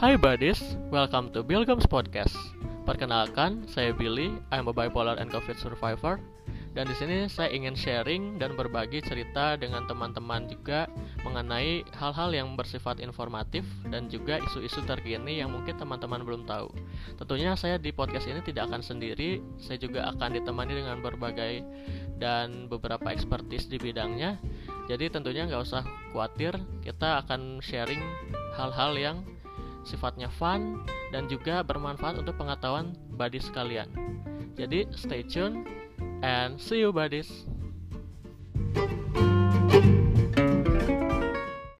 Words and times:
Hai 0.00 0.16
buddies, 0.16 0.56
welcome 0.88 1.28
to 1.36 1.44
Bilgams 1.44 1.84
Podcast. 1.84 2.32
Perkenalkan, 2.88 3.68
saya 3.68 3.92
Billy, 3.92 4.32
I'm 4.48 4.64
a 4.64 4.72
bipolar 4.72 5.20
and 5.20 5.28
COVID 5.28 5.60
survivor. 5.60 6.16
Dan 6.72 6.88
di 6.88 6.96
sini 6.96 7.28
saya 7.28 7.52
ingin 7.52 7.76
sharing 7.76 8.40
dan 8.40 8.56
berbagi 8.56 9.04
cerita 9.04 9.60
dengan 9.60 9.84
teman-teman 9.84 10.48
juga 10.48 10.88
mengenai 11.20 11.84
hal-hal 12.00 12.32
yang 12.32 12.56
bersifat 12.56 12.96
informatif 13.04 13.68
dan 13.92 14.08
juga 14.08 14.40
isu-isu 14.40 14.80
terkini 14.88 15.44
yang 15.44 15.52
mungkin 15.52 15.76
teman-teman 15.76 16.24
belum 16.24 16.48
tahu. 16.48 16.72
Tentunya 17.20 17.52
saya 17.52 17.76
di 17.76 17.92
podcast 17.92 18.24
ini 18.24 18.40
tidak 18.40 18.72
akan 18.72 18.80
sendiri, 18.80 19.44
saya 19.60 19.76
juga 19.76 20.08
akan 20.16 20.32
ditemani 20.32 20.80
dengan 20.80 21.04
berbagai 21.04 21.60
dan 22.16 22.72
beberapa 22.72 23.12
expertise 23.12 23.68
di 23.68 23.76
bidangnya. 23.76 24.40
Jadi 24.88 25.12
tentunya 25.12 25.44
nggak 25.44 25.60
usah 25.60 25.84
khawatir, 26.16 26.56
kita 26.80 27.20
akan 27.20 27.60
sharing 27.60 28.00
hal-hal 28.56 28.96
yang 28.96 29.20
sifatnya 29.84 30.28
fun 30.28 30.84
dan 31.10 31.26
juga 31.26 31.64
bermanfaat 31.64 32.20
untuk 32.20 32.36
pengetahuan 32.36 32.92
buddies 33.16 33.48
sekalian. 33.48 33.88
Jadi 34.58 34.88
stay 34.92 35.24
tune 35.24 35.64
and 36.20 36.60
see 36.60 36.84
you 36.84 36.92
buddies. 36.92 37.48